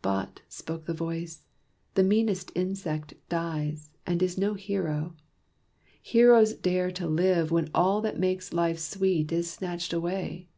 [0.00, 1.42] "But," spoke the voice,
[1.92, 5.14] "the meanest insect dies, And is no hero!
[6.00, 10.48] heroes dare to live When all that makes life sweet is snatched away."